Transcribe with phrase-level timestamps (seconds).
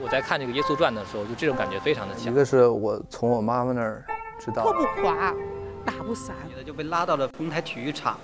[0.00, 2.32] 我在看这个《耶稣传》的时候，就这种感觉非常的强。
[2.32, 4.04] 一个是我从我妈妈那儿
[4.38, 5.34] 知道，拖不垮，
[5.84, 8.18] 打不散，就被拉到了丰台体育场，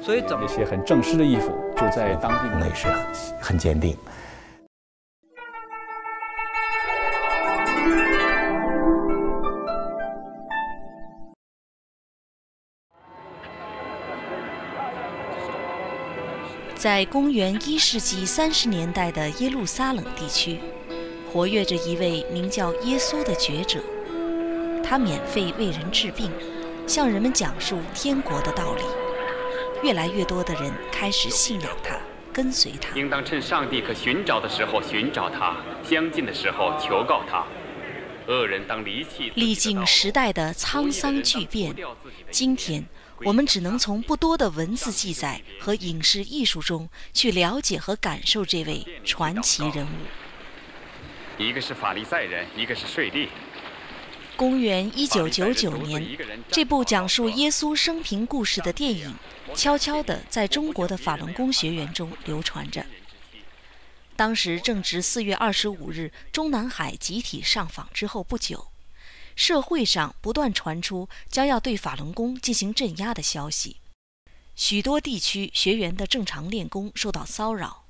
[0.00, 2.88] 所以整那些很正式的衣服就在当地内是
[3.40, 3.96] 很坚定。
[16.76, 20.60] 在公元一世纪三十年代的耶路撒冷地区，
[21.32, 23.80] 活跃着一位名叫耶稣的觉者。
[24.82, 26.30] 他免费为人治病，
[26.86, 28.82] 向人们讲述天国的道理。
[29.82, 31.98] 越来越多的人开始信仰他，
[32.32, 32.96] 跟随他。
[32.96, 35.56] 应当趁上帝可寻找的时候寻找他，
[35.88, 37.46] 相近的时候求告他。
[38.26, 39.30] 恶人当离弃。
[39.34, 41.74] 历经时代的沧桑巨变，
[42.30, 42.86] 今天。
[43.24, 49.88] 我们只能从不多的文字记载和影视艺术中去了解和感受这位传奇人物。
[51.38, 53.28] 一个是法利赛人，一个是税吏。
[54.36, 56.18] 公元一九九九年，
[56.50, 59.14] 这部讲述耶稣生平故事的电影，
[59.54, 62.84] 悄悄地在中国的法轮功学员中流传着。
[64.16, 68.66] 当时正值四月二十五日中南海集体上访之后不久。
[69.36, 73.76] 社会上不断传出将要对法轮功进行镇压的消息，
[74.56, 77.84] 许多地区学员的正常练功受到骚扰，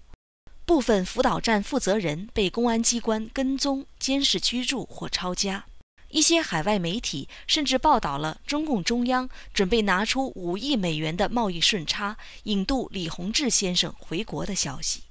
[0.69, 5.65] 部分辅导站负责人被公安机关跟踪、监视、居住或抄家。
[6.11, 15.05] 一些海外媒体甚至报道了中共中央准备拿出五亿美元的贸易顺差引渡李洪志先生回国的消息。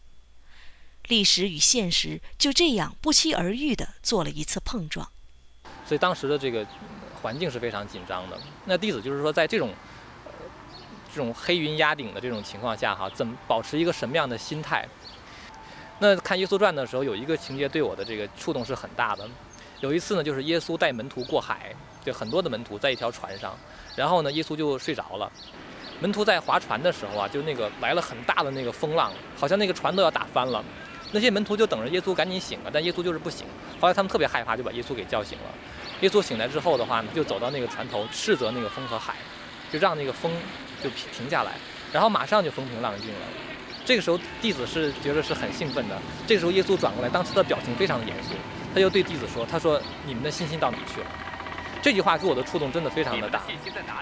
[1.08, 5.10] 历史与现实就这样不期而遇地做了一次碰撞。
[5.88, 6.64] 所以当时的这个
[7.24, 8.40] 环境是非常紧张的。
[8.66, 9.74] 那弟子就是说，在这种
[11.12, 14.88] 这种黑云压顶的这种情况下，哈，怎么保持一个什么样的心态？
[16.00, 19.28] 那看《耶稣传》的时候，有一个情节对我的这个触动是很大的。
[19.80, 21.74] 有一次呢，就是耶稣带门徒过海，
[22.06, 23.58] 就很多的门徒在一条船上，
[23.96, 25.32] 然后呢，耶稣就睡着了。
[26.00, 30.64] 门徒在划船的时候啊，就那个来了很大的那个风浪，好像那个船都要打翻了。
[31.12, 33.48] 那些门徒就等着耶稣赶紧醒了，但耶稣就是不醒。
[33.80, 35.46] 后来他们特别害怕，就把耶稣给叫醒了。
[36.02, 39.16] 耶稣醒来之后的话呢，就走到那个船头，斥责那个风和海，
[39.72, 40.32] 就让那个风
[40.84, 41.54] 就停停下来，
[41.92, 43.20] 然后马上就风平浪静了。
[43.88, 45.98] 这个时候弟子是觉得是很兴奋的。
[46.28, 48.32] 这个时候耶稣转过来，当时的表情非常的严肃，
[48.74, 51.08] 他就对弟子说：“他说你们的信心到哪去了？”
[51.82, 53.44] 这句话给我的触动真的非常的大。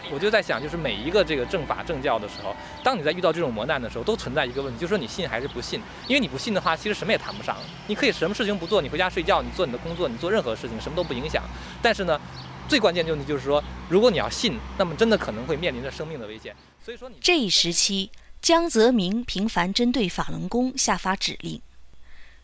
[0.10, 5.80] 我就在想，就是每一个这个正法正教的时候，当你在遇到这种磨难的时候，都存在一个问题，就是说你信还是不信？
[6.08, 7.56] 因为你不信的话，其实什么也谈不上。
[7.86, 11.44] 你可以什么事情不做，你回家睡觉，你做你的工作，你做任何事情，什么都不影响。
[11.80, 12.20] 但是呢，
[12.68, 16.56] 最关键的问题就是说，如果你要信，那么真的可能会面临着生命的危险。
[16.84, 18.10] 所以说，你这一时期，
[18.46, 21.60] 江泽民频繁针对法轮功下发指令。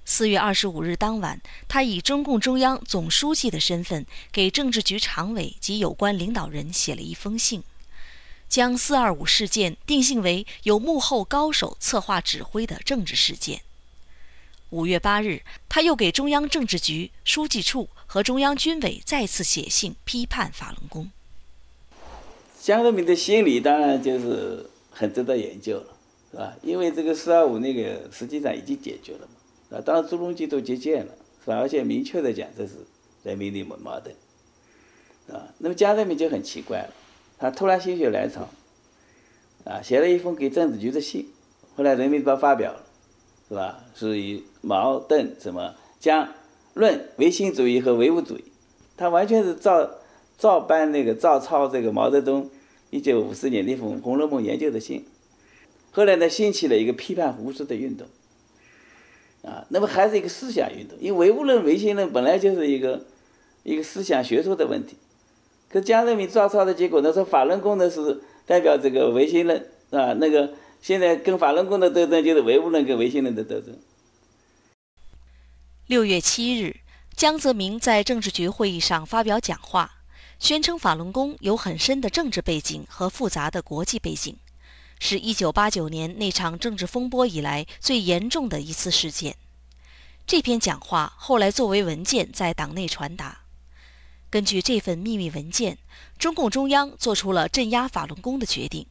[0.03, 7.61] 四月二十五日当晚，他以中共中央总书记的身份，给政治局常委及有关领导人写了一封信，
[8.49, 13.61] 将“四二五”事件定性为有幕后高手策划指挥的政治事件。
[14.71, 21.11] 五月八日，他又给中央政治局、书记处和中央军委再次写信批判法轮功。
[22.59, 25.87] 江泽民的心理当然就是很值得研究了，
[26.31, 26.53] 是吧？
[26.61, 29.77] 因为这个“四二五”那个实际上已经解决了嘛。
[29.77, 31.13] 啊，当然朱镕基都接见了，
[31.43, 31.57] 是吧？
[31.57, 32.73] 而且明确的讲，这是
[33.23, 34.13] 人民内部矛盾，
[35.31, 36.93] 啊，那么江泽民就很奇怪了，
[37.37, 38.49] 他突然心血来潮，
[39.63, 41.29] 啊，写了一封给政治局的信，
[41.77, 42.83] 后来人民日报发表了，
[43.47, 43.79] 是吧？
[43.95, 46.27] 是以矛盾什么将
[46.73, 48.43] 论唯心主义和唯物主义，
[48.97, 49.89] 他完全是照
[50.37, 52.49] 照搬那个照抄这个毛泽东
[52.91, 55.03] 一九五四年那封《红楼梦》研究的信，
[55.91, 58.05] 后来呢，兴起了一个批判胡适的运动。
[59.43, 63.03] 啊，那么还是一个思想运动，因为唯物论、唯心论本来就是一个
[63.63, 64.95] 一个思想学说的问题。
[65.67, 69.57] 可江泽民抓抄的结果呢，说法轮功呢是代表这个唯心论，
[69.89, 73.75] 啊，那个现在跟法轮功的斗争就是唯物论跟唯心论的斗争。
[75.87, 76.75] 六月七日，
[77.15, 80.00] 江泽民在政治局会议上发表讲话，
[80.41, 84.35] 宣称法轮功有很深的政治背景和复杂的国际背景。
[84.99, 89.37] 是一九八九年那场政治风波以来最严重的一次事件。
[90.25, 93.41] 这篇讲话后来作为文件在党内传达。
[94.31, 95.77] 根据这份秘密文件，
[96.17, 98.87] 中共中央做出了镇压法轮功的决定。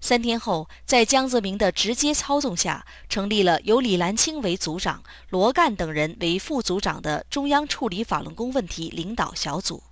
[0.00, 9.82] 三天后，在江泽民的直接操纵下，成立了由李兰清为组长、罗干等人为副组长的中央处理法轮功问题领导小组。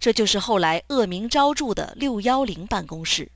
[0.00, 3.28] 这就是后来恶名昭著的“六幺零”办公室。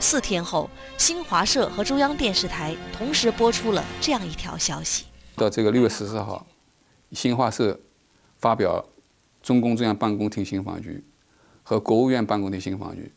[0.00, 0.68] 四天后，
[0.98, 5.04] 新华社和中央电视台同时播出了这样一条消息：
[5.36, 6.44] 到这个六月十四号，
[7.12, 7.78] 新华社
[8.36, 8.84] 发表
[9.42, 11.04] 中共中央办公厅信访局
[11.62, 13.12] 和国务院办公厅信访局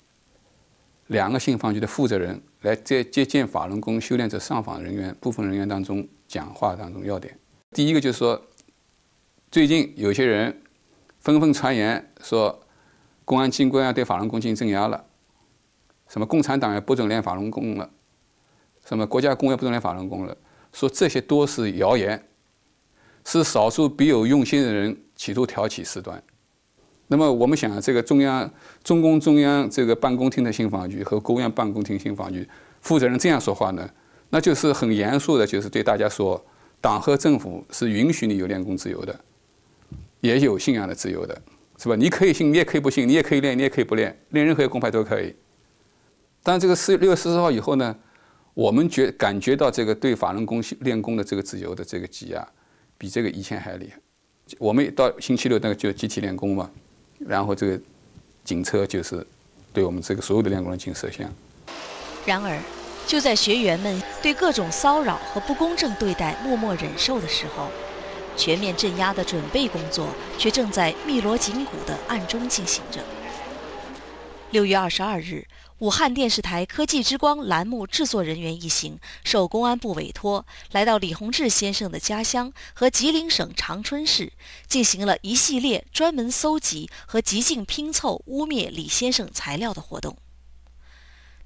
[1.08, 7.38] 两个信访局的负责人来在接见法轮功修炼者上访人员部分人员当中讲话当中要点。
[7.72, 8.40] 第一个就是说，
[9.50, 10.62] 最近有些人
[11.28, 12.58] 纷纷传言说，
[13.26, 15.04] 公安机关啊对法轮功进行镇压了，
[16.08, 17.90] 什么共产党也不准练法轮功了，
[18.86, 20.38] 什么国家工业不准练法轮功了，
[20.72, 22.24] 说这些都是谣言。
[23.26, 26.24] 是少数别有用心的人企图挑起事端。
[27.08, 28.50] 那么我们想，这个中央
[28.86, 32.48] 中共中央这个办公厅的信访局和国务院办公厅信访局
[32.80, 33.90] 负责人这样说话呢，
[34.30, 36.42] 那就是很严肃的，就是对大家说，
[36.80, 39.20] 党和政府是允许你有练功自由的，
[40.22, 41.42] 也有信仰的自由的，
[41.78, 41.96] 是吧？
[41.96, 45.36] 你可以信，你也可以不信，你也可以练，你也可以不练，练任何一个功派都可以。
[46.44, 47.96] 但这个四六月十四号以后呢，
[48.54, 52.48] 我们觉感觉到这个对法轮功练功的这个自由的这个挤压。
[53.00, 54.00] 比这个以前还厉害。
[54.58, 56.68] 我们到星期六那个就集体练功嘛，
[57.20, 57.80] 然后这个
[58.44, 59.24] 警车就是
[59.72, 61.32] 对我们这个所有的练功人进行摄像。
[62.26, 62.60] 然而，
[63.06, 67.68] 就在学员们对各种骚扰和不公正对待默默忍受的时候，
[68.38, 70.08] 全面镇压的准备工作
[70.38, 73.04] 却正在密锣紧鼓地暗中进行着。
[74.52, 75.48] 六月二十二日。
[75.80, 84.34] 武汉电视台《科技之光》栏目制作人员一行受公安部委托，来到李洪志先生的家乡和吉林省长春市，
[84.68, 90.18] 进行了一系列专门搜集和极尽拼凑污蔑李先生材料的活动。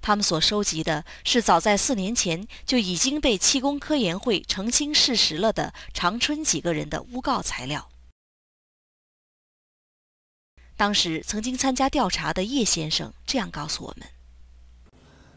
[0.02, 7.88] 他们所收集的是早在四年前就已经被气功科研会澄清事实了的长春几个人的诬告材料。
[10.76, 14.08] 当时曾经参加调查的叶先生这样告诉我们。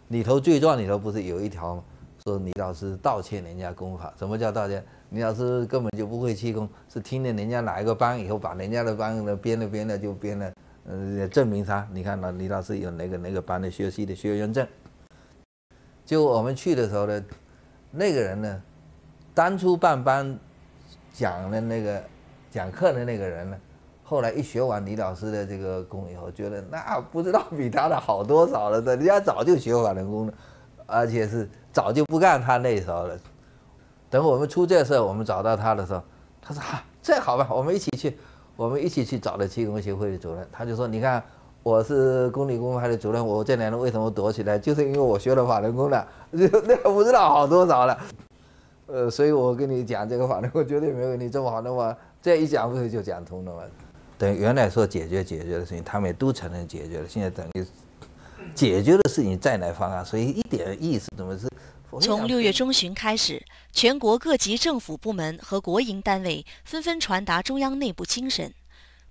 [0.08, 1.84] 里头罪状里头不是有一条吗？
[2.24, 4.14] 说李老师盗窃人家功法。
[4.18, 4.82] 什么叫盗窃？
[5.10, 10.52] 李老师根本就不会气功，是听了人家哪一个班以后，把人家的班的编了编了就编了，
[10.86, 11.86] 呃，也证明他。
[11.92, 14.66] 你看，老李老师有哪个哪个班的学习的学员证。
[16.04, 17.24] 就我们去的时候呢，
[17.90, 18.62] 那个人呢，
[19.32, 20.38] 当初办班
[21.12, 22.02] 讲的那个
[22.50, 23.56] 讲课的那个人呢。
[24.06, 28.78] 后来一学完李老师的这个功以后，觉得那不知道比他的好多少了。
[28.82, 30.34] 人家早就学法轮功了，
[30.84, 33.18] 而且是早就不干他那手了。
[34.10, 36.02] 等我们出这事，我们找到他的时候，
[36.42, 38.18] 他说：“哈，这好吧，我们一起去，
[38.56, 40.46] 我们一起去找了气功协会的主任。
[40.52, 41.22] 他就说：你看，
[41.62, 44.58] 我是公理公派的主任，我这两年为什么躲起来？
[44.58, 47.98] 就是因为我学了法轮功了， 那不知道好多少了。
[48.86, 53.62] 呃，所以我跟你讲这个法轮功绝对 没有你这么好的话，这一讲不是就讲通了吗？”
[54.16, 57.04] 等原来说解决解决的事情，他们也都承认解决了。
[57.08, 57.66] 现在等于
[58.54, 61.48] 解决的事情再来方案，所以一点意思怎么是？
[62.00, 68.52] 从六月中旬开始，全国各级政府部门和国营单位纷纷传达中央内部精神，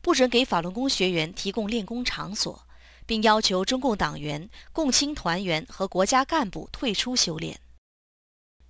[0.01, 2.67] 不准给法轮功学员提供练功场所，
[3.05, 7.57] 并要求中共党员、共青团员和国家干部退出修炼。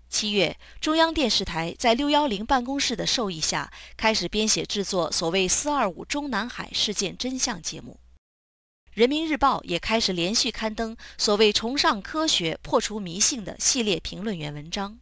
[0.10, 7.98] 七月，中央电视台在六幺零办公室的授意下，开始编写制作所谓“四二五”中南海事件真相节目。
[8.94, 15.00] 人民日报也开始连续刊登所谓“崇尚科学、破除迷信”的系列评论员文章。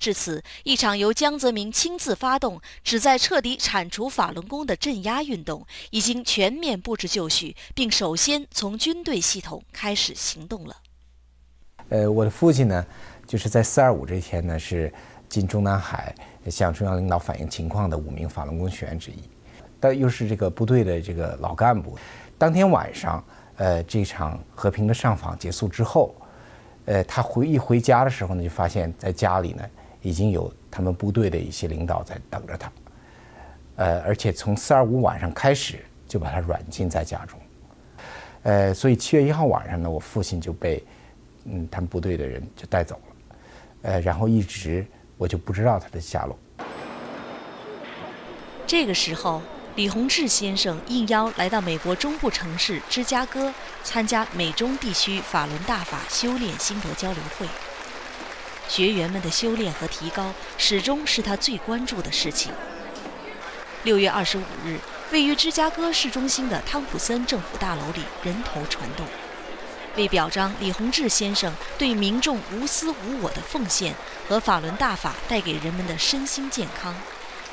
[0.00, 10.76] 至此，一场由江泽民亲自发动、旨在彻底铲除法轮功的镇压运动，已经全面布置就绪，并首先从军队系统开始行动了。
[11.90, 12.84] 呃，我的父亲呢？
[13.24, 14.92] 就是在四二五这天呢，是
[15.28, 16.12] 进中南海
[16.50, 19.22] 向中央领导反映情况的五名法轮功学员之一，
[19.78, 21.96] 但又是这个部队的这个老干部。
[22.40, 23.22] 当天晚上，
[23.56, 26.14] 呃，这场和平的上访结束之后，
[26.86, 29.62] 呃，他回一回家的时候呢，就发现在家里呢
[30.00, 32.72] 已经有他们部队的一些领导在等着他，
[33.76, 37.38] 呃，而且从四二五晚上开始就把他软禁在家中，
[38.44, 40.82] 呃，所以七月一号晚上呢，我父亲就被
[41.44, 43.36] 嗯他们部队的人就带走了。
[43.82, 44.86] 呃，然后一直
[45.18, 46.38] 我就不知道他的下落。
[48.66, 49.42] 这个时候，
[49.76, 57.46] 李洪志先生应邀来到美国中部城市芝加哥，参加美中地区法轮大法修炼心得交流会。
[58.68, 62.52] 学员们的修炼和提高，始终是他最关注的事情。
[63.84, 64.78] 六月二十五日，
[65.12, 69.06] 位于芝加哥市中心的汤普森政府大楼里人头攒动。
[69.96, 73.94] 为表彰李洪志先生对民众无私无我的奉献
[74.28, 76.94] 和法轮大法带给人们的身心健康，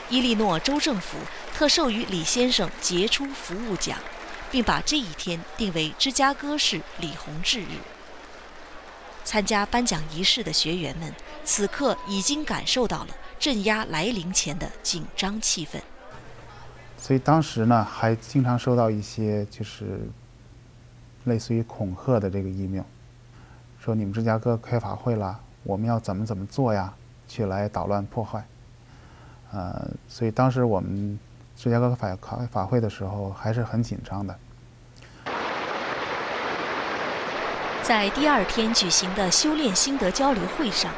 [0.09, 1.17] 伊利诺州政府
[1.57, 3.97] 特授予李先生杰出服务奖，
[4.51, 7.79] 并把这一天定为芝加哥市李洪志日。
[9.23, 11.11] 参加颁奖仪式的学员们
[11.43, 13.07] 此刻已经感受到了
[13.39, 15.81] 镇压来临前的紧张气氛。
[16.99, 20.01] 所以当时呢，还经常收到一些就是
[21.23, 22.83] 类似于恐吓的这个 email，
[23.83, 26.93] 说你们芝加哥开法会了，我们要怎么怎么做呀，
[27.27, 28.45] 去来捣乱破坏。
[29.51, 31.17] 呃，所以当时我们
[31.57, 34.37] 芝加哥法开法会的时候还是很紧张的。
[37.81, 40.91] 在第二天举行的修炼心得交流会上，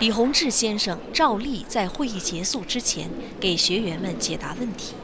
[0.00, 3.08] 李洪志先生照例在会议结束之前
[3.40, 4.94] 给学员们解答问题。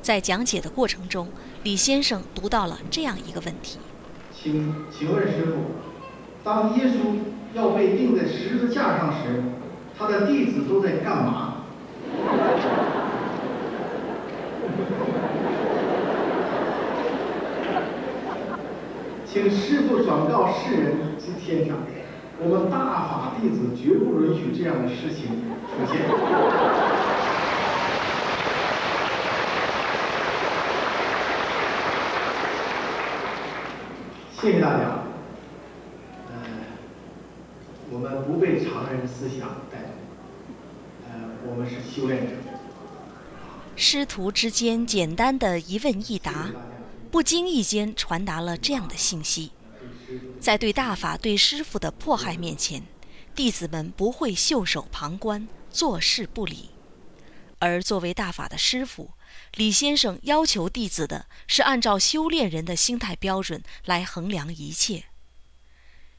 [0.00, 1.28] 在讲解的过程中，
[1.64, 3.80] 李先生读到了这样一个问题：
[4.32, 5.72] 请请问师傅，
[6.44, 7.16] 当耶稣
[7.52, 9.42] 要被钉在十字架上时，
[9.98, 11.57] 他的弟子都在干嘛？
[19.40, 21.72] 请师傅转告世人及天下，
[22.40, 25.26] 我们大法弟子绝不允许这样的事情
[25.62, 26.00] 出现。
[34.40, 35.04] 谢谢大家。
[36.32, 36.34] 呃，
[37.92, 39.92] 我们不被常人思想带动，
[41.06, 42.32] 呃，我们是修炼者。
[43.76, 46.50] 师徒之间简单的一问一答。
[47.10, 49.52] 不经意间传达了这样的信息：
[50.38, 52.86] 在对大法、对师傅的迫害面前，
[53.34, 56.70] 弟子们不会袖手旁观、坐视不理。
[57.60, 59.12] 而作为大法的师傅，
[59.54, 65.04] 李先生要求弟子的是按照修炼人的心态标准来衡量一切。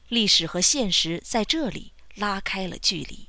[0.08, 3.28] 历史和现实在这里拉开了距离。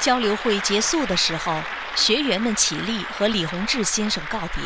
[0.00, 1.60] 交流会结束的时候。
[1.94, 4.62] 学员们起立，和李洪志先生告别。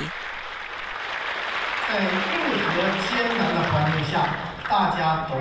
[1.88, 4.28] 在任何艰难的环境下，
[4.68, 5.37] 大家都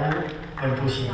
[0.62, 1.12] 稳住心。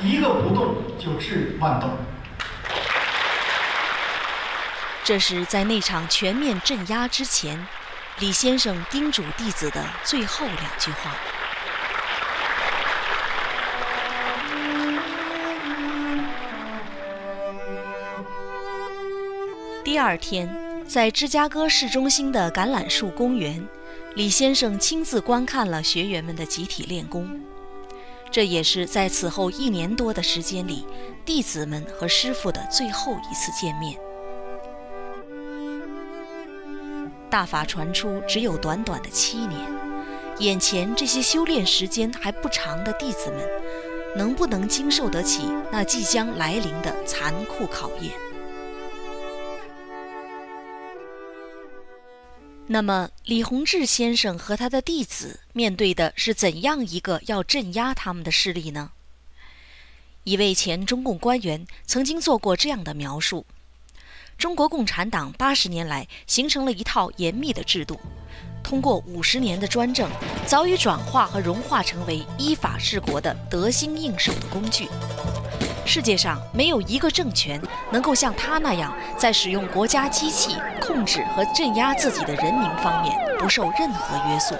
[0.00, 1.98] 一个不动就治万动。
[5.04, 7.66] 这是在那场全面镇压之前。
[8.20, 11.16] 李先生叮嘱弟子的最后两句话。
[19.84, 20.52] 第二天，
[20.84, 23.64] 在芝加哥市中心的橄榄树公园，
[24.16, 27.40] 李先生亲自观看了学员们的集体练功。
[28.32, 30.84] 这也是在此后一年多的时间里，
[31.24, 33.96] 弟子们和师傅的最后一次见面。
[37.30, 39.60] 大法传出只有短短的七年，
[40.38, 43.46] 眼前这些修炼时间还不长的弟子们，
[44.16, 48.12] 能不能经受得起那即将来临的残酷考验？
[52.66, 58.92] 那么，李洪志先生和他的弟子面对的是怎样一个要镇压他们的势力呢？
[60.24, 63.46] 一位前中共官员曾经做过这样的描述。
[64.38, 67.98] 中国共产党八十年来形成了一套严密的制度，
[68.62, 70.08] 通过五十年的专政，
[70.46, 74.88] 早已转化和融化成为依法治国的得心应手的工具。
[75.84, 84.54] 世界上没有一个政权能够像他那样，在使用国家机器控制和镇压自己的人民方面不受任何约束。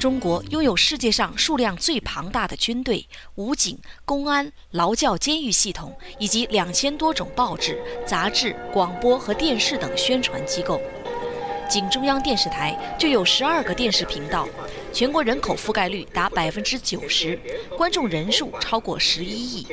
[0.00, 10.80] 中国拥有世界上数量最庞大的军队、武警、公安、劳教、监狱系统，以及两千多种报纸、杂志、广播和电视等宣传机构。
[11.68, 14.48] 仅中央电视台就有十二个电视频道，
[14.92, 17.38] 全国人口覆盖率达百分之九十，
[17.76, 19.66] 观众人数超过十一亿，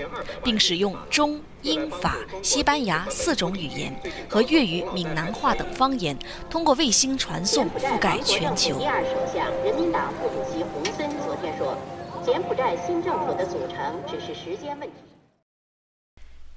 [0.44, 1.42] 并使用中。
[1.64, 3.94] 英法西班牙四种语言
[4.30, 6.18] 和粤语、闽南话等方言，
[6.50, 8.78] 通过卫星传送覆盖全球。
[8.78, 11.76] 第二首相、人民党副主席洪森昨天说
[12.24, 14.96] ：“柬埔寨新政府的组成只是时间问题。”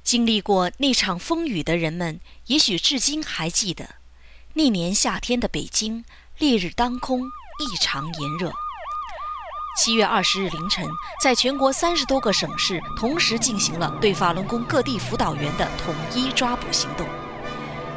[0.04, 3.96] 经历过那场风雨的人们，也许至今还记得，
[4.54, 6.04] 那年夏天的北京，
[6.38, 7.22] 烈日当空，
[7.60, 8.50] 异常炎热。
[9.78, 10.88] 七月二十日凌晨，
[11.22, 17.06] 在全国三十多个省市同时进行了对法轮功各地辅导员的统一抓捕行动，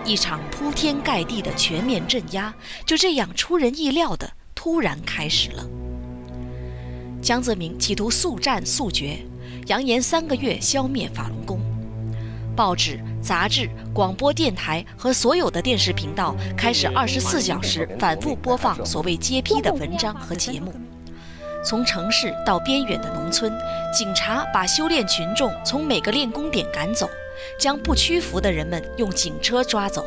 [0.04, 2.54] 一场铺天盖地的全面镇压
[2.86, 5.66] 就这样出人意料的突然开始了。
[7.22, 9.26] 江泽民企图速战速决，
[9.68, 11.62] 扬言三个月消灭法轮功，
[12.56, 20.74] 报纸、杂志、广播电台和所有的电视频道开始二十四小时反复播放所谓揭批的文章和节目。
[21.66, 23.52] 从城市到边远的农村，
[23.98, 27.10] 警察把修炼群众从每个练功点赶走，
[27.58, 30.06] 将不屈服的人们用警车抓走。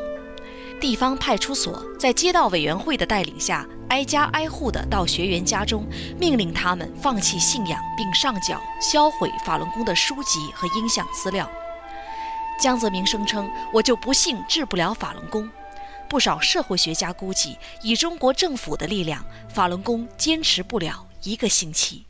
[0.78, 5.86] 地方派出所，在街道委员会的带领下，挨家挨户地到学员家中，
[6.20, 11.50] 命令他们放弃信仰，并上缴、销毁法轮功的书籍和音像资料。
[12.58, 15.48] 江泽民声称：“我就不信治不了法轮功。”
[16.08, 22.04] 不少社会学家估计，以中国政府的力量，法轮功坚持不了一个星期。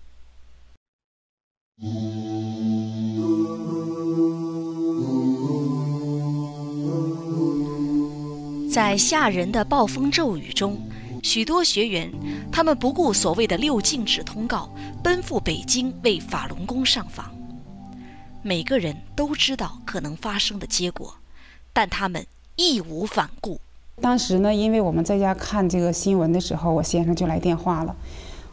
[8.70, 10.78] 在吓人的暴风骤雨中，
[11.22, 12.12] 许多学员，
[12.52, 14.70] 他们不顾所谓的六禁止通告，
[15.02, 17.35] 奔赴北京为法轮功上访。
[18.46, 21.14] 每个人都知道可能发生的结果，
[21.72, 22.24] 但他们
[22.54, 23.58] 义无反顾。
[24.00, 27.96] 当时呢，因为我们在家看这个新闻的时候，我先生就来电话了。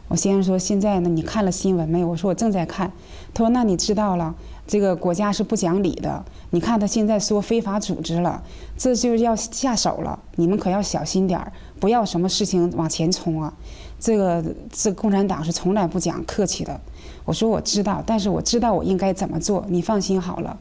[0.08, 2.90] 我先生说：“现在呢，你看了新闻没有？”我说：“我正在看。”
[3.32, 4.34] 他说：“那你知道了，
[4.66, 6.24] 这个国家是不讲理的。
[6.50, 8.42] 你看他现在说非法组织了，
[8.76, 10.18] 这就是要下手了。
[10.34, 13.54] 你们可要小心点儿，不要什么事情往前冲啊！
[14.00, 16.80] 这个这共产党是从来不讲客气的。”
[17.24, 19.64] 我说：“我知道，但是我知道我应该怎么做。
[19.68, 20.58] 你放心好了。”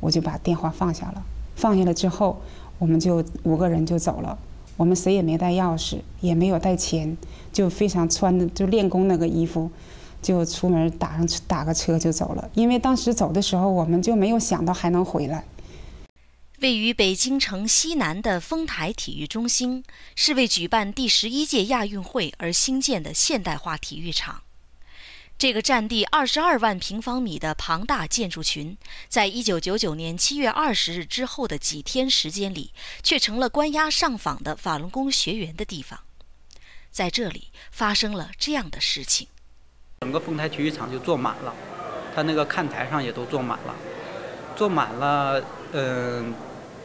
[0.00, 1.22] 我就把电话放下了。
[1.56, 2.40] 放下了之后。
[2.80, 4.38] 我们就五个人就走了，
[4.78, 7.14] 我们谁也没带钥匙，也没有带钱，
[7.52, 9.70] 就非常穿的就练功那个衣服，
[10.22, 12.48] 就出门打上打个车就走了。
[12.54, 15.44] 因为当时走的时候，我们就没有想到还能回来。
[16.62, 19.84] 位于北京城西南的丰台体育中心，
[20.16, 24.40] 是为举办第十一届亚运会而兴建的现代化体育场。
[25.40, 28.76] 这个占地二十二万平方米的庞大建筑群，
[29.08, 35.98] 在一九九九年七月二十日之后的几天时间里，却成了关押上访的法轮功学员的地方。
[36.90, 39.28] 在这里发生了这样的事情：
[40.00, 41.54] 整个丰台体育场就坐满了，
[42.14, 43.74] 他那个看台上也都坐满了，
[44.54, 45.42] 坐满了。
[45.72, 46.34] 嗯，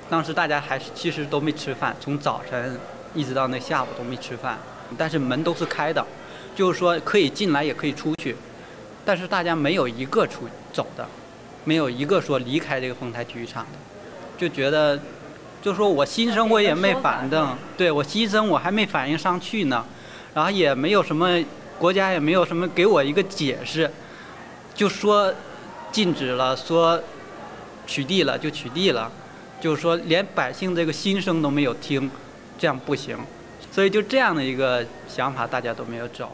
[0.09, 2.79] 当时大家还是其实都没吃饭，从早晨
[3.13, 4.57] 一直到那下午都没吃饭，
[4.97, 6.07] 但是门都是开的。
[6.55, 8.35] 就是说可以进来也可以出去，
[9.03, 11.05] 但是大家没有一个出走的，
[11.65, 13.77] 没有一个说离开这个丰台体育场的，
[14.37, 14.99] 就觉得，
[15.61, 19.85] 就说我新生我也没反正，对我新生我还没反应上去呢，
[20.33, 21.43] 然后也没有什么
[21.77, 23.91] 国家也没有什么给我一个解释，
[24.73, 25.33] 就说
[25.91, 27.01] 禁止了，说
[27.85, 29.11] 取缔了就取缔了，
[29.59, 32.09] 就是说连百姓这个心声都没有听，
[32.57, 33.17] 这样不行，
[33.75, 36.33] 所以就这样的一个想法大家都没有走。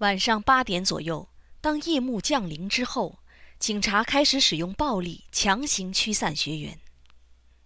[0.00, 1.26] 晚上八点左右，
[1.62, 3.20] 当夜幕降临之后，
[3.58, 6.78] 警察开始使用暴力强行驱散学员。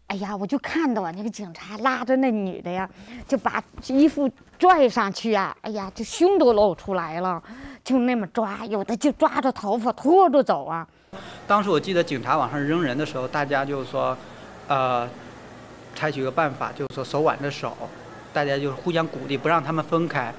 [0.06, 2.88] 哎呀，我就看到啊，那个警察拉着那女的呀，
[3.26, 7.42] 就把衣服拽上去啊，哎呀，这胸都露出来了，
[7.82, 10.86] 就那么抓，有的就抓着头发拖着走啊。
[11.48, 14.16] 当时我记得警察往上扔人的时候，大家就是说，
[14.68, 15.10] 呃，
[15.96, 17.76] 采取个办法，就是说手挽着手，
[18.38, 20.32] 大家就是互相鼓励，不让他们分开。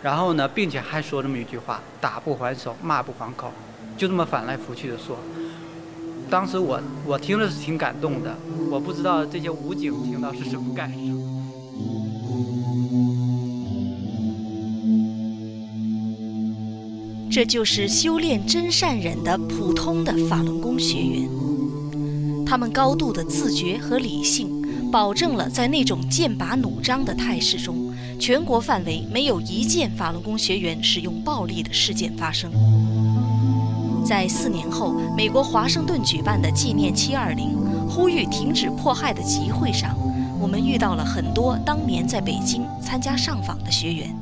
[0.00, 3.50] 然后呢，并且还说这么一句话：“打不还手，骂不还口”，
[3.98, 5.18] 就这么反来覆去的说。
[6.30, 8.32] 当时我我听着是挺感动的，
[8.70, 10.98] 我不知道这些武警听到是什么感受。
[17.28, 21.28] 这就是修炼真善忍的普通的法轮功学员，
[22.46, 24.51] 他们高度的自觉和理性，
[24.92, 27.92] 保证了在那种剑拔弩张的态势中。
[28.20, 32.52] 全国范围没有一件法轮功学员使用暴力的事件发生。
[34.04, 37.56] 在四年后，美国华盛顿举办的纪念七二零
[37.88, 39.96] 呼吁停止迫害的集会上，
[40.38, 44.14] 我们遇到了很多当年在北京参加上访的学员。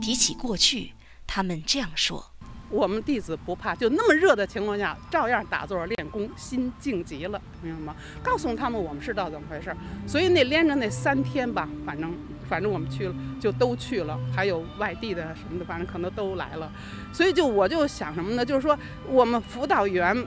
[0.00, 0.92] 提起过去，
[1.26, 2.33] 他们这样说。
[2.74, 7.94] 我们弟子不怕，就那么热的情况下，照样打坐练功，心静极了，明白吗？
[8.20, 9.72] 告诉他们我们是道怎么回事。
[10.08, 12.12] 所以那连着那三天吧，反正
[12.48, 16.68] 反正我们去了，就都去了，还有外地的什么的，反正可能都来了。
[17.12, 18.44] 所以就我就想什么呢？
[18.44, 18.76] 就是说
[19.08, 20.26] 我们辅导员，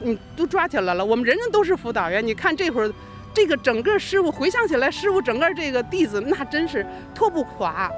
[0.00, 2.26] 你都抓起来了，我们人人都是辅导员。
[2.26, 2.90] 你看这会儿，
[3.34, 7.90] 这个整个师傅回想起来，师傅整个这个弟子那真是拖不垮，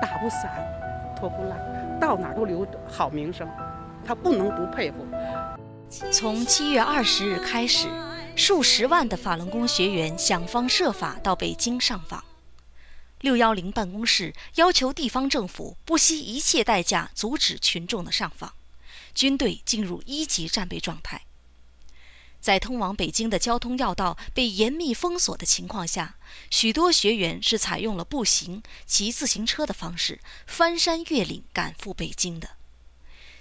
[0.00, 0.48] 打不散，
[1.18, 1.71] 拖不烂。
[2.02, 3.48] 到哪都留好名声，
[4.04, 5.06] 他不能不佩服。
[6.10, 7.86] 从七月二十日开始，
[8.34, 12.24] 数十万的法轮功学员想方设法到北京上访。
[13.20, 18.52] 六幺零办公室要求地方政府不惜一切代价阻止群众的上访，
[19.14, 21.22] 军队进入一级战备状态。
[22.42, 26.16] 在通往北京的交通要道被严密封锁的情况下，
[26.50, 32.50] 许多学员是采用了步行、骑自行车的方式翻山越岭赶赴北京的。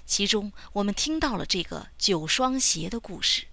[0.05, 3.45] 其中，我们听到了这个九双鞋的故事。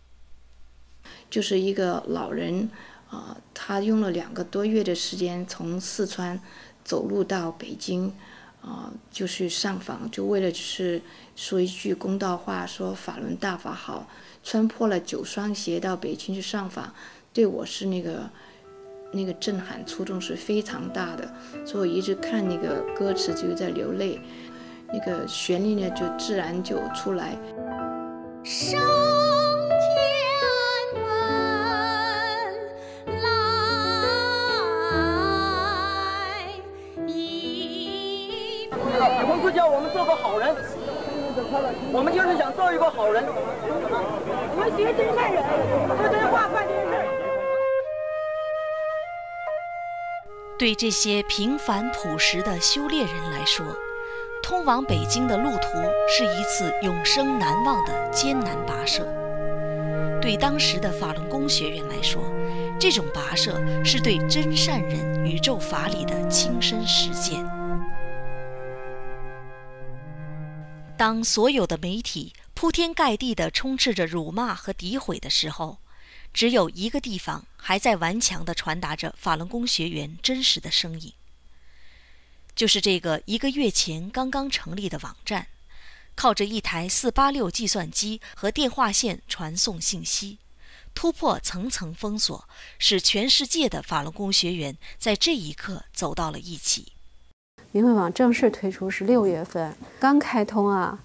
[1.31, 2.71] 就是一个老人，
[3.09, 6.39] 啊、他用了两个多月的时间从四川
[6.85, 8.15] 走路到北京，
[8.61, 11.01] 啊、就是上访，就为了就是
[11.35, 14.07] 说一句公道话，说法轮大法好，
[14.51, 16.91] 穿破了九双鞋到北京去上访，
[17.35, 18.31] 对我是那个
[19.13, 21.31] 那个震撼触动是非常大的，
[21.67, 24.19] 所以我一直看那个歌词就在流泪，
[24.91, 27.37] 那个旋律呢就自然就出来。
[28.43, 28.81] 上
[29.69, 29.85] 天
[30.95, 31.05] 门
[33.23, 33.29] 来
[37.07, 40.57] 一李洪志叫我们做个好人，
[41.93, 43.25] 我们就是想做一个好人。
[43.27, 45.43] 我们学真善人，
[45.97, 46.93] 说真话办真事。
[50.59, 53.65] 对这些平凡朴实的修炼人来说，
[54.43, 55.69] 通往北京的路途
[56.09, 59.07] 是一次永生难忘的艰难跋涉。
[60.21, 62.23] 对当时的法轮功学员来说，
[62.79, 63.53] 这种跋涉
[63.85, 67.49] 是对真善人宇宙法理的亲身实践。
[70.99, 75.79] 当所有的媒体铺天盖地地充斥着辱骂和诋毁的时候，
[76.35, 81.13] 只有一个地方还在顽强地传达着法轮功学员真实的声音，
[82.57, 85.47] 就是这个一个月前刚刚成立的网站，
[86.17, 90.39] 靠着一台四八六计算机和电话线传送信息，
[90.95, 92.49] 突破层层封锁，
[92.81, 96.95] 使全世界的法轮功学员在这一刻走到了一起。
[97.73, 100.99] 明慧网正式推出是六月份，刚开通啊，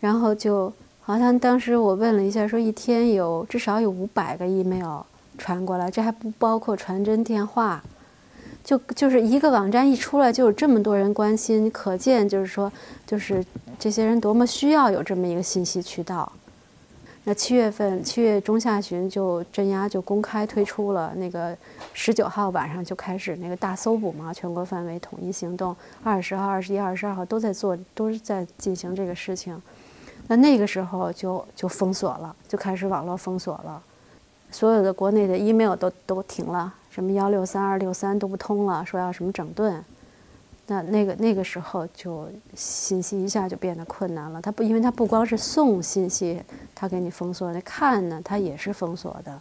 [0.00, 5.00] 然后就好像当时我问了一下，说一天有至少有五百个 email
[5.36, 7.82] 传过来，这还不包括传真电话，
[8.62, 12.72] 就就是一个网站一出来就有这么多人关心，可见就是说
[13.04, 13.44] 就是
[13.78, 16.30] 这些人多么需要有这么一个信息渠道。
[17.26, 21.56] 那七月份七月中下旬就镇压就公开推出了，那个
[21.94, 29.60] 十九号晚上就开始那个大搜捕嘛，全国范围统一行动，二十号、二十一、二十二号都在做，都是在进行这个事情。
[30.26, 33.82] 那那个时候就就封锁了，就开始网络封锁了，
[34.50, 39.82] 所有的国内的 email 都都停了，什么幺六三二六三都不通了，说要什么整顿。
[40.66, 44.40] 那那个那个时候就信息一下就变得困难了。
[44.40, 46.40] 它不，因为它不光是送信息，
[46.74, 49.40] 它给你封锁，那看呢，它也是封锁的。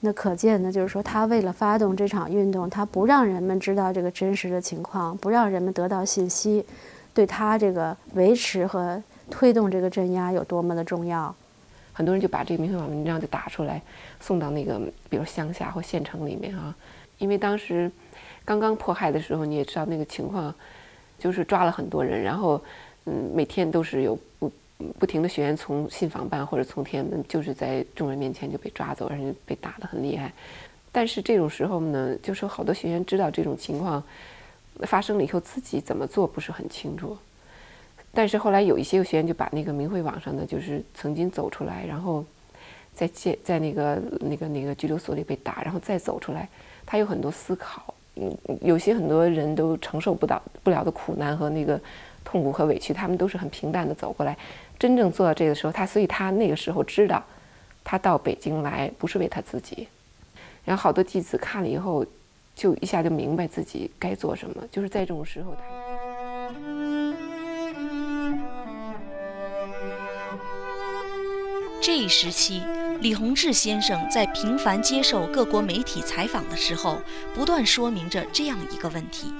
[0.00, 6.64] 那可见呢，就是说，他为了发动这场运动，他不让人们知道这个真实的情况，不让人们得到信息，
[7.12, 11.34] 对他这个维持和推动这个镇压有多么的重要。
[11.92, 13.82] 很多人就把这个明慧网文章就打出来，
[14.20, 16.72] 送到那个比如乡下或县城里面啊，
[17.18, 17.90] 因为当时
[18.48, 20.54] 刚刚迫害的时候，你也知道那个情况，
[21.18, 22.58] 就是抓了很多人，然后
[23.04, 24.50] 嗯，每天都是有不
[24.98, 30.32] 不停的学员从信访办或者从天安门，就是在众人面前就被抓走，而且被打得很厉害。
[30.90, 34.02] 但是这种时候呢，就说好多学员知道这种情况
[34.86, 37.18] 发生了以后，自己怎么做不是很清楚。
[38.14, 42.24] 但是后来有一些学员就把那个明慧网上的就是曾经走出来，然后
[42.94, 46.48] 在监在那个那个那个拘留所里被打，然后再走出来，
[46.86, 47.92] 他有很多思考。
[48.20, 51.80] 嗯，有些很多人都承受不到不了的苦难和那个
[52.24, 54.36] 痛苦和委屈，他们都是很平淡的走过来。
[54.78, 57.22] 真正做到这个时候，他所以他那个时候知道，
[57.84, 59.88] 他到北京来不是为他自己。
[60.64, 62.04] 然后好多弟子看了以后，
[62.54, 65.62] 就一下就明白自己该做什么，就是在这种时候他。
[71.80, 72.60] 这一时期，
[73.00, 77.00] 李洪志先生在频繁接受各国媒体采访的时候，
[77.32, 79.32] 不断说明着这样一个问题，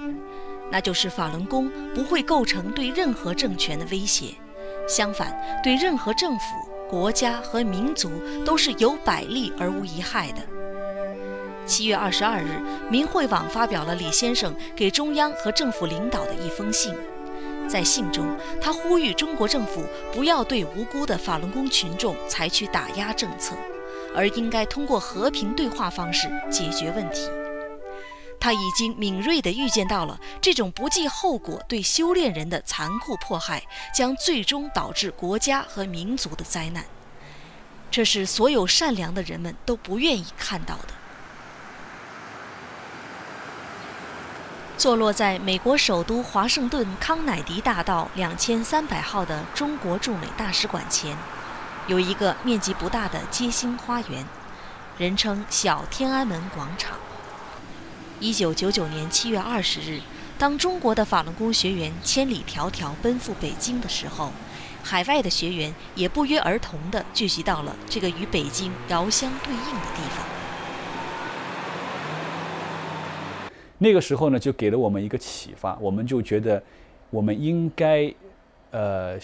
[0.70, 4.26] 那就是法轮功不会构成对任何政权的威胁，
[4.88, 6.44] 相反，对任何政府、
[6.88, 8.08] 国家和民族
[8.46, 10.42] 都是有百利而无一害的。
[11.66, 16.94] 七月二十二日，明慧网发表了李先生给中央和政府领导的一封信。
[17.68, 23.54] 在信中，他呼吁中国政府不要对无辜的法轮功群众采取打压政策，
[24.14, 27.28] 而应该通过和平对话方式解决问题。
[28.40, 33.62] 他已经敏锐地预见到了这种不计后果对修炼人的残酷迫害，
[33.94, 36.84] 将最终导致国家和民族的灾难。
[37.90, 40.97] 这是所有善良的人们都不愿意看到的。
[44.78, 51.16] 坐落在美国首都华盛顿康乃狄大道两千三百号的中国驻美大使馆前，
[51.88, 54.24] 有一个面积不大的街心花园，
[54.96, 56.96] 人称小天安门广场。
[58.20, 60.00] 一九九九年七月二十日，
[60.38, 64.32] 当中国的法轮功学员千里迢迢奔赴北京的时候，
[64.84, 70.37] 海外的学员也不约而同地聚集到了这个与北京遥相对应的地方。
[73.78, 76.60] 那个时候呢，就给了我们一个启发，我们就觉得，
[77.10, 78.12] 我们应该，
[78.72, 79.16] 呃，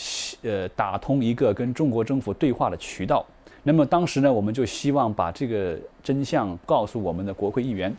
[0.43, 3.27] 呃，打通一个跟中国政府对话的渠道。
[3.64, 7.95] 那么当时呢，我们就希望把这个真相告诉我们的国会议员，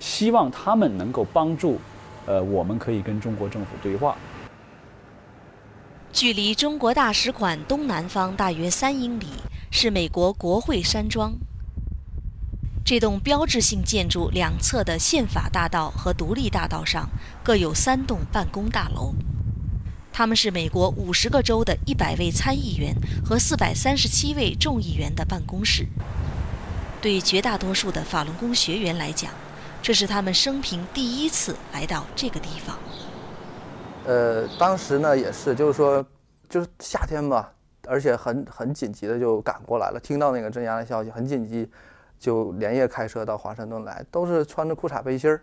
[0.00, 1.78] 希望他们能够帮助，
[2.24, 4.16] 呃，我们可以跟中国政府对话。
[6.10, 9.26] 距离中国大使馆东南方大约三英里，
[9.70, 11.32] 是美国国会山庄。
[12.88, 17.06] 这栋标志性建筑两侧的宪法大道和独立大道上
[17.44, 19.12] 各有三栋办公大楼，
[20.10, 25.86] 他们是美国五十个州的一百位参议员和四百三十七位众议员的办公室。
[27.02, 29.32] 对绝大多数的法轮功学员来讲，
[29.82, 32.78] 这是他们生平第一次来到这个地方。
[34.06, 36.02] 呃，当时呢也是，就是说，
[36.48, 37.52] 就是夏天吧，
[37.86, 41.68] 而且很很紧急的就赶过来了，听到那个镇压的消息，很紧急。
[42.18, 45.40] 就连夜开车到华盛顿来，都是穿着裤衩背心儿。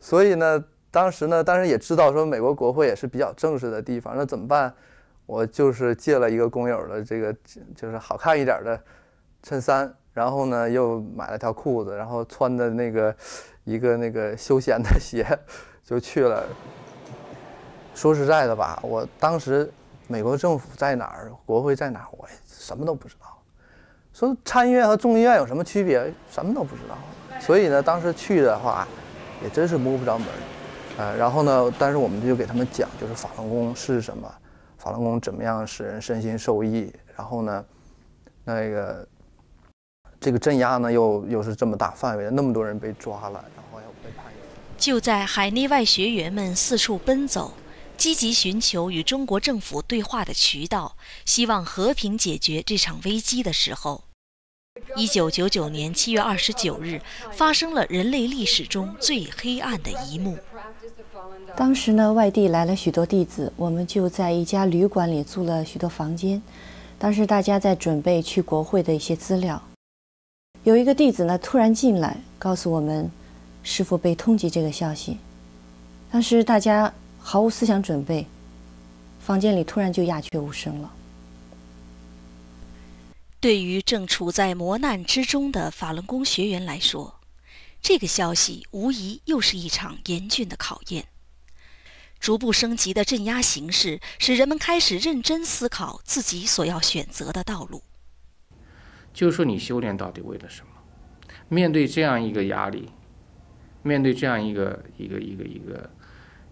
[0.00, 4.72] 所以呢，当时呢，但是也知道说美国国会也是比较正式的地方，那怎么办？
[5.26, 7.34] 我就是借了一个工友的这个，
[7.74, 8.78] 就是好看一点的
[9.42, 13.16] 衬衫，然后呢又买了条裤子，然后穿的那个
[13.64, 15.26] 一个那个休闲的鞋
[15.82, 16.44] 就去了。
[17.94, 19.72] 说实在的吧，我当时
[20.08, 23.38] 美国政府在哪儿，国会在哪儿，我什么都不知道。
[24.14, 26.00] 说参议院和众议院有什么区别？
[26.32, 26.96] 什么都不知道。
[27.40, 28.86] 所以呢，当时去的话，
[29.42, 30.32] 也真是摸不着门儿。
[30.98, 34.32] 呃，然后呢，但是我们就给他们讲，就是法轮功是什么，
[34.78, 36.92] 法轮功怎么样使人身心受益。
[37.16, 37.64] 然后呢，
[38.44, 39.08] 那个
[40.20, 44.26] 这个镇压呢，又又是这么大范围的，那么多人被抓了，然后要被判。
[44.78, 47.54] 就在海内外学员们四处奔走。
[47.96, 54.02] 积极寻求与中国政府对话的渠道，希望和平解决这场危机的时候，
[54.96, 57.00] 一九九九年七月二十九日，
[57.32, 60.36] 发生了人类历史中最黑暗的一幕。
[61.56, 66.42] 当时呢，外地来了许多弟子，我们就在一家旅馆里租了许多房间。
[66.98, 69.62] 当时大家在准备去国会的一些资料，
[70.64, 73.10] 有一个弟子呢突然进来，告诉我们
[73.62, 75.18] 师傅被通缉这个消息。
[76.10, 76.92] 当时大家。
[77.26, 78.26] 毫无思想准备，
[79.18, 80.90] 房间里突然就鸦雀无声了。
[83.44, 87.20] 对于正处在磨难之中的法轮功学员来说，
[87.82, 91.08] 这个消息无疑又是一场严峻的考验。
[92.18, 97.82] 逐步升级的镇压形势，使人们开始认真思考自己所要选择的道路。
[99.12, 100.68] 就是说，你修炼到底为了什么？
[101.50, 102.88] 面对这样一个压力，
[103.82, 105.90] 面对这样一个一个一个一个。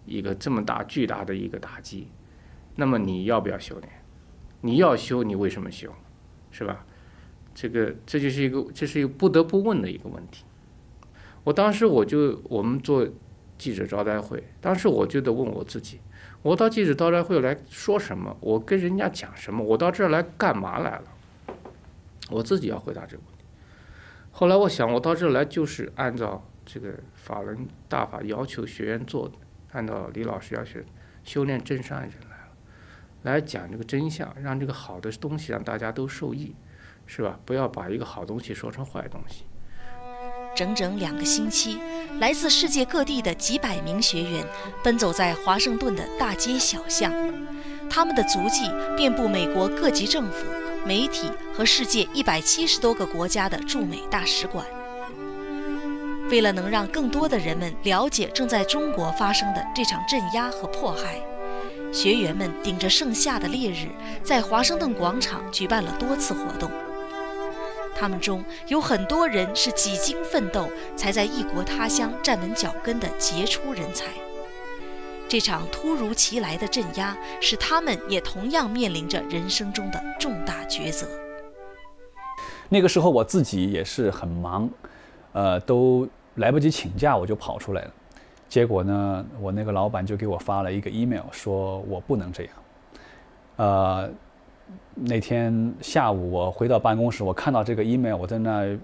[0.05, 2.09] 一个这么大巨大的一个打击，
[2.77, 3.91] 那么你要不要修炼？
[4.61, 5.91] 你要修，你为什么修？
[6.53, 6.87] 是吧？
[7.55, 10.45] 这个这就是一个这是一个不得不问的一个问题。
[11.45, 13.07] 我当时我就我们做
[13.59, 15.99] 记者招待会，当时我就得问我自己：
[16.43, 18.37] 我到记者招待会来说什么？
[18.41, 19.65] 我跟人家讲什么？
[19.65, 21.05] 我到这儿来干嘛来了？
[22.31, 23.45] 我自己要回答这个问题。
[24.31, 29.35] 后来我想，我到这儿来就是按照这个法轮大法要求学员做的。
[29.73, 30.81] 按照李老师要求，
[31.25, 32.13] 修炼真善人，
[33.23, 36.55] 来讲这个真相，让这个好的东西让大家都受益，
[37.07, 37.39] 是吧？
[37.45, 39.45] 不要把一个好东西说成坏东西。
[40.55, 41.79] 整整两个星期，
[42.21, 44.45] 来自世界各地的几百名学员
[44.83, 47.11] 奔走在华盛顿的大街小巷，
[47.89, 50.45] 他们的足迹遍布美国各级政府、
[50.85, 54.67] 媒体和世界一百七十多个国家的驻美大使馆。
[56.29, 61.19] 为了能让更多的人们了解正在中国发生的这场镇压和迫害，
[61.93, 63.87] 学员们顶着盛夏的烈日，
[64.23, 66.71] 在华盛顿广场举办了多次活动。
[67.95, 74.07] 他们中有很多人是几经奋斗才在异国他乡站稳脚跟的杰出人才。
[75.29, 81.07] 这场突如其来的镇压，使他们也同样面临着人生中的重大抉择。
[82.71, 84.69] 那个时候我自己也是很忙，
[85.33, 86.09] 呃，都。
[86.37, 87.93] 来不及请假，我就跑出来了。
[88.53, 92.53] 结果呢，我那个老板就给我发了一个 email，说我不能这样。
[93.57, 94.11] 呃，
[94.95, 98.79] 那天下午我回到办公室，我看到这个 email，我在那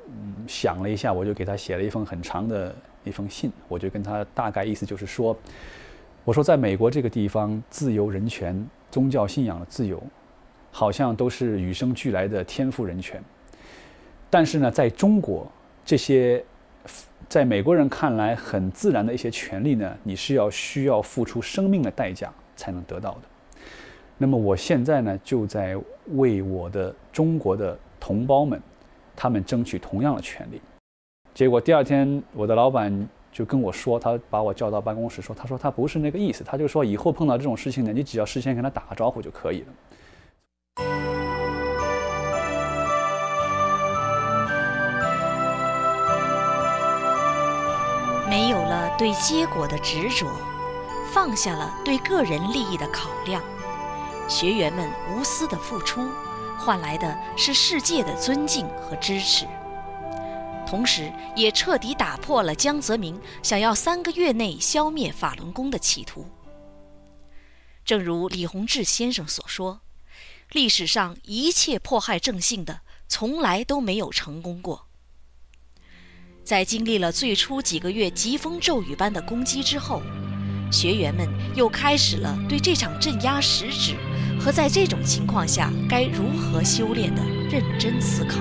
[0.47, 3.53] 想了一下，我就给他写了一封很长的一封信。
[3.69, 5.37] 我就跟他大概意思就是说，
[6.25, 10.03] 我说在美国这个地方，自由、人权、宗教信仰的自由，
[10.71, 13.23] 好像都是与生俱来的天赋人权。
[14.31, 15.47] 但是呢，在中国，
[15.85, 16.43] 这些
[17.29, 23.21] 在美国人看来很自然的一些权利呢，你是要需要付出生命的代价才能得到的。
[24.17, 25.77] 那么我现在呢，就在
[26.15, 28.59] 为我的中国的同胞们，
[29.15, 30.59] 他们争取同样的权利。
[31.35, 39.67] 结果第二天，我的老板就跟我说，他把我叫到办公室说，他说他不是那个意思，他就说以后碰到这种事情呢，你只要事先跟他打个招呼就可以了。
[48.99, 50.27] 对结果的执着，
[51.13, 53.41] 放下了对个人利益的考量，
[54.29, 56.05] 学员们无私的付出，
[56.59, 59.47] 换来的是世界的尊敬和支持，
[60.67, 66.27] 同时也彻底打破了江泽民想要三个月内消灭法轮功的企图。
[67.85, 69.81] 正如李洪志先生所说，
[70.51, 74.88] 历史上一切迫害正信的，从来都没有成功过。
[76.49, 80.01] 在经历了最初几个月疾风骤雨般的攻击之后，
[80.73, 83.95] 学员们又开始了对这场镇压实质
[84.41, 88.39] 和在这种情况下该如何修炼的认真思考。